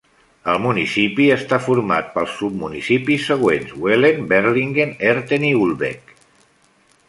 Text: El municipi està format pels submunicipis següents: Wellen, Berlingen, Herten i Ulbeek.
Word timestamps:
El 0.51 0.55
municipi 0.61 1.27
està 1.35 1.59
format 1.65 2.09
pels 2.15 2.33
submunicipis 2.39 3.29
següents: 3.33 3.77
Wellen, 3.85 4.25
Berlingen, 4.35 4.99
Herten 5.11 5.49
i 5.53 5.57
Ulbeek. 5.67 6.15